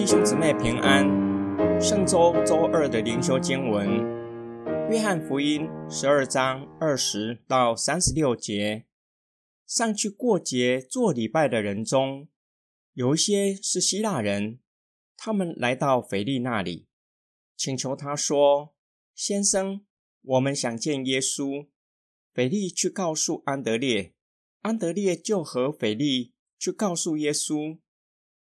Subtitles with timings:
[0.00, 1.04] 弟兄姊妹平安。
[1.78, 3.86] 圣周周二的灵修经文，
[4.90, 8.86] 约翰福音十二章二十到三十六节。
[9.66, 12.28] 上去过节做礼拜的人中，
[12.94, 14.60] 有一些是希腊人，
[15.18, 16.86] 他们来到腓力那里，
[17.54, 18.74] 请求他说
[19.14, 19.82] ：“先生，
[20.22, 21.66] 我们想见耶稣。”
[22.32, 24.14] 腓力去告诉安德烈，
[24.62, 27.76] 安德烈就和腓力去告诉耶稣。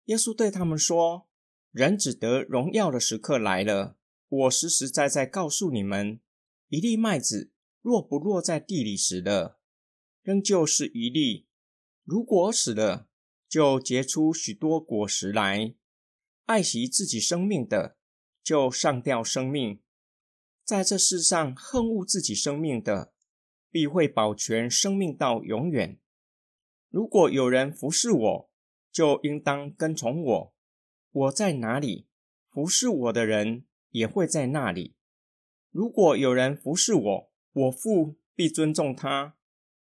[0.05, 1.27] 耶稣对他们说
[1.73, 3.97] ：“人只得荣耀的时刻来了。
[4.29, 6.19] 我实实在在告诉你们，
[6.69, 7.51] 一粒麦子
[7.81, 9.59] 若不落在地里死了，
[10.21, 11.47] 仍旧是一粒；
[12.03, 13.09] 如果死了，
[13.49, 15.73] 就结出许多果实来。
[16.45, 17.97] 爱惜自己生命的，
[18.43, 19.79] 就上吊生命；
[20.63, 23.15] 在这世上恨恶自己生命的，
[23.71, 25.99] 必会保全生命到永远。
[26.91, 28.51] 如果有人服侍我，
[28.91, 30.52] 就应当跟从我。
[31.13, 32.07] 我在哪里，
[32.49, 34.95] 服侍我的人也会在那里。
[35.69, 39.35] 如果有人服侍我，我父必尊重他。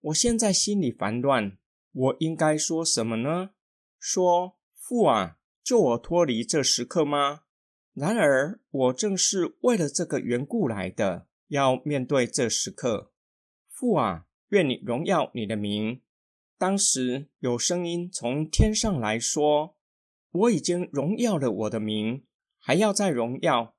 [0.02, 1.58] 我现在心里烦乱，
[1.92, 3.52] 我应该说什么呢？
[4.00, 7.42] 说父啊，救我脱离这时刻吗？
[7.94, 13.12] 然而我正是为了这个缘故来的，要面对这时刻。
[13.68, 16.02] 父啊，愿你荣耀你的名。
[16.58, 19.76] 当时有声音从天上来说
[20.32, 22.26] ：“我已经荣耀了我的名，
[22.58, 23.76] 还要再荣耀。”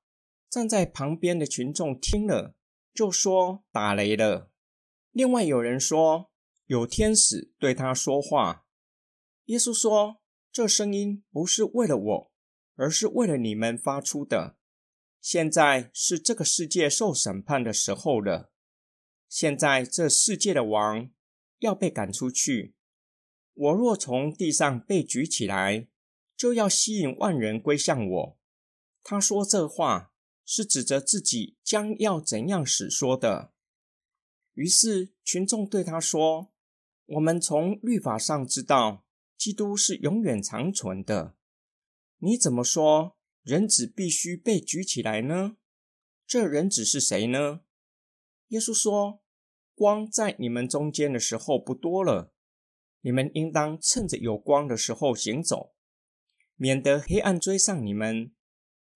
[0.49, 2.55] 站在旁边的群众听了，
[2.93, 4.51] 就说：“打雷了。”
[5.11, 6.31] 另外有人说
[6.67, 8.65] ：“有天使对他说话。”
[9.45, 10.21] 耶稣说
[10.51, 12.31] ：“这声音不是为了我，
[12.75, 14.57] 而是为了你们发出的。
[15.19, 18.51] 现在是这个世界受审判的时候了。
[19.29, 21.09] 现在这世界的王。”
[21.61, 22.73] 要被赶出去。
[23.53, 25.87] 我若从地上被举起来，
[26.41, 28.39] 就要吸引万人归向我。
[29.03, 30.11] 他说这话
[30.43, 33.53] 是指着自己将要怎样死说的。
[34.55, 36.51] 于是群众对他说
[37.05, 39.05] ：“我们从律法上知道，
[39.37, 41.35] 基督是永远长存的。
[42.17, 45.57] 你怎么说人子必须被举起来呢？
[46.25, 47.61] 这人子是谁呢？”
[48.49, 49.21] 耶稣说。
[49.73, 52.33] 光在你们中间的时候不多了，
[53.01, 55.73] 你们应当趁着有光的时候行走，
[56.61, 58.31] 免得黑暗追上你们。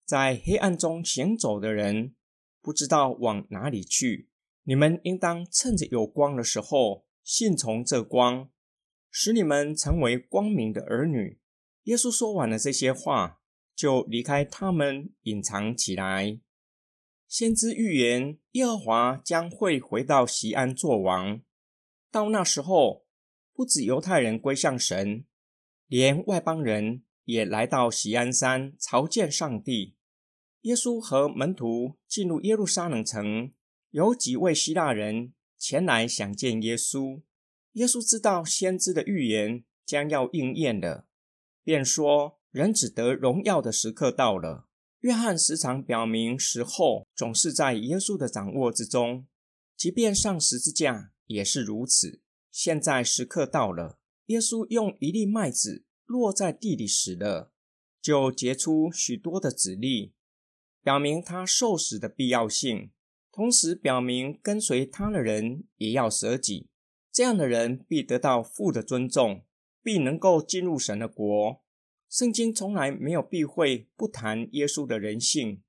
[0.04, 2.14] 在黑暗中行走的人
[2.62, 4.28] 不知道往哪里去。
[4.62, 8.48] 你们应当趁着有光的时候信从这光，
[9.10, 11.40] 使你们成为光明的儿女。
[11.84, 13.40] 耶稣说完了这些话，
[13.74, 16.38] 就离开他们，隐藏起来。
[17.26, 21.42] 先知预言，耶和华将会回到西安作王。
[22.12, 23.06] 到那时候，
[23.52, 25.24] 不止犹太人归向神，
[25.88, 29.94] 连外邦人也来到西安山朝见上帝。
[30.62, 33.52] 耶稣和门徒进入耶路撒冷城，
[33.90, 37.22] 有几位希腊人前来想见耶稣。
[37.72, 41.06] 耶稣知道先知的预言将要应验了，
[41.62, 44.66] 便说：“人只得荣耀的时刻到了。”
[45.00, 49.26] 约翰时常表明，时候总是在耶稣的掌握之中，
[49.76, 52.20] 即便上十字架也是如此。
[52.50, 57.52] 现在时刻到了，耶稣用一粒麦子落在地里死了，
[58.00, 60.14] 就结出许多的籽粒，
[60.82, 62.90] 表明他受死的必要性，
[63.32, 66.68] 同时表明跟随他的人也要舍己。
[67.12, 69.44] 这样的人必得到父的尊重，
[69.82, 71.62] 必能够进入神的国。
[72.08, 75.62] 圣经从来没有避讳不谈耶稣的人性。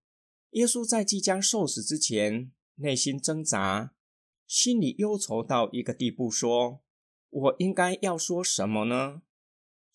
[0.52, 3.94] 耶稣在即将受死之前，内心挣扎，
[4.46, 6.82] 心里忧愁到一个地步，说
[7.30, 9.24] ：“我应该要说什么呢？”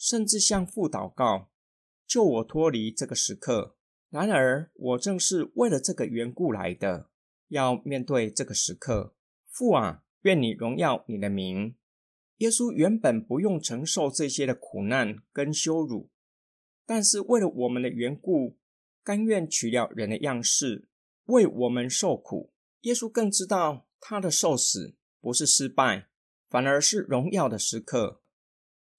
[0.03, 1.49] 甚至向父祷告，
[2.09, 3.77] 救我脱离这个时刻。
[4.11, 7.09] 然而，我正是为了这个缘故来的，
[7.47, 9.15] 要面对这个时刻。
[9.49, 11.77] 父啊，愿你荣耀你的名。
[12.39, 16.11] 耶稣原本不用承受这些的苦难跟羞辱。
[16.85, 18.59] 但是为了我们的缘故，
[19.05, 20.89] 甘愿取了人的样式，
[21.27, 22.53] 为我们受苦。
[22.81, 26.09] 耶稣更知道他的受死不是失败，
[26.49, 28.22] 反而是荣耀的时刻。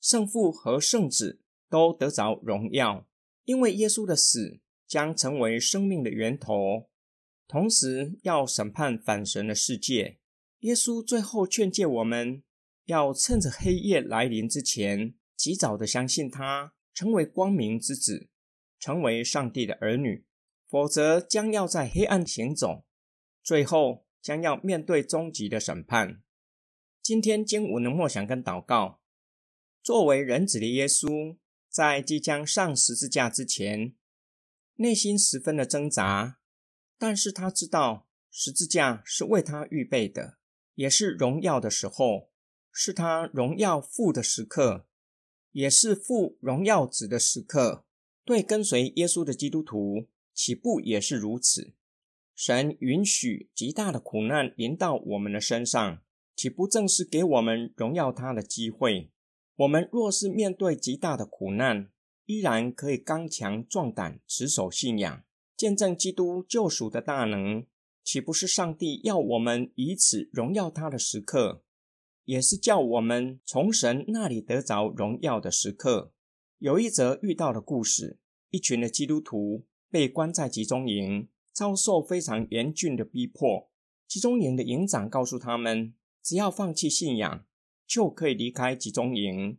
[0.04, 1.40] 圣父和圣子
[1.70, 3.08] 都得着荣耀，
[3.46, 6.90] 因为耶稣的死将成为生命的源头，
[7.48, 10.20] 同时要审判反神的世界。
[10.60, 12.44] 耶稣最后劝诫我们
[12.88, 16.74] 要趁着黑夜来临之前，及早的相信他。
[16.94, 18.28] 成为光明之子，
[18.78, 20.26] 成为上帝的儿女，
[20.70, 22.86] 否则将要在黑暗行走，
[23.42, 26.22] 最后将要面对终极的审判。
[27.02, 29.00] 今天经文的默想跟祷告，
[29.84, 31.36] 作为人子的耶稣，
[31.68, 33.94] 在即将上十字架之前，
[34.76, 36.40] 内心十分的挣扎，
[36.98, 40.38] 但是他知道十字架是为他预备的，
[40.76, 42.30] 也是荣耀的时候，
[42.72, 44.88] 是他荣耀父的时刻，
[45.52, 47.86] 也是父荣耀子的时刻。
[48.24, 51.74] 对跟随耶稣的基督徒，起步也是如此。
[52.34, 56.02] 神允许极大的苦难临到我们的身上，
[56.38, 59.12] 岂不正是给我们荣耀他的机会？
[59.64, 61.90] 我们若是面对极大的苦难，
[62.26, 65.24] 依然可以刚强壮胆，持守信仰，
[65.56, 67.66] 见证基督救赎的大能，
[68.04, 71.64] 岂不是上帝要我们以此荣耀他的时刻，
[72.26, 76.12] 也是叫我们从神那里得着荣耀的时刻？
[76.58, 78.20] 有一则遇到的故事：
[78.50, 83.70] 一群的基督徒被关在集中营，遭受非常严峻的逼迫。
[84.10, 87.46] 集中营的营长告诉他们，只要放弃信仰，
[87.86, 89.58] 就可以离开集中营。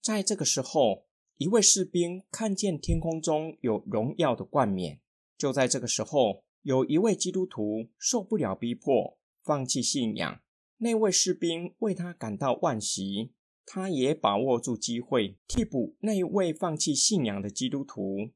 [0.00, 5.00] 在这个时候，一位士兵看见天空中有荣耀的冠冕。
[5.38, 10.40] 就在这个时候，有一位基督徒受不了逼迫，放弃信仰。
[10.78, 13.32] 那位士兵为他感到惋惜，
[13.64, 18.30] 他也把握住机会替补那一位放弃信仰的基督徒。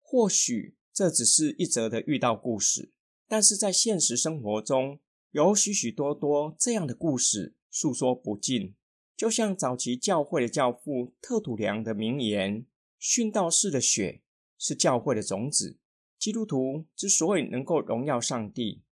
[0.00, 2.92] 或许这只是一则的遇到故事，
[3.26, 5.00] 但是在现实生活中，
[5.32, 8.74] 有许许多多这样的故事诉说不尽。
[9.16, 12.66] 就像早期教会的教父特土良的名言
[13.02, 14.22] ：“殉道士的血
[14.56, 15.78] 是教会的种子。”
[16.18, 18.82] 基督徒之所以能够荣耀上帝，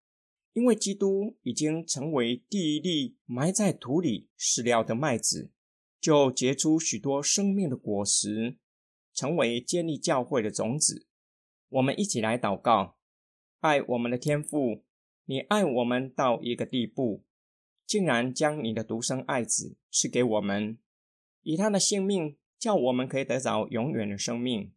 [0.52, 5.50] 因为基督已经成为第一粒埋在土里死了的麦子，
[6.00, 8.58] 就结出许多生命的果实，
[9.12, 11.06] 成为建立教会的种子。
[11.68, 12.96] 我们一起来祷告：
[13.60, 14.84] 爱我们的天父，
[15.24, 17.25] 你爱我们到一个地步。
[17.86, 20.76] 竟然将你的独生爱子赐给我们，
[21.42, 24.72] 以他的性命叫我们可以得着永远的生命。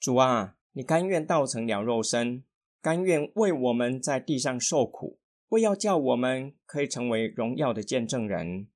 [0.00, 2.42] 主啊，你甘愿道成了肉身，
[2.80, 5.18] 甘愿为我们在地上受苦，
[5.48, 8.68] 为要叫我们可以成为荣耀的见证人。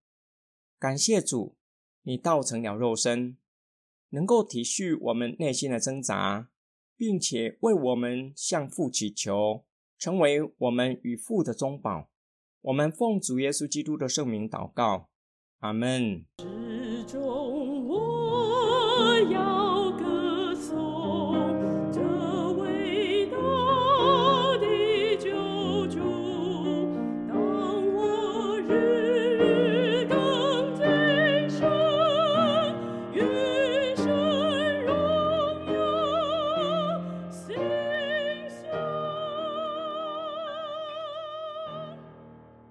[0.78, 1.56] 感谢主，
[2.02, 3.38] 你道成了肉身，
[4.10, 6.50] 能够体恤我们内心的挣扎，
[6.96, 9.64] 并且为我们向父祈求，
[9.98, 12.09] 成为我们与父的中保。
[12.62, 15.08] 我们奉主耶稣基督的圣名祷告，
[15.60, 16.26] 阿门。